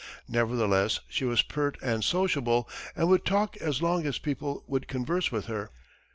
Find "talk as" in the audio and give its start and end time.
3.23-3.83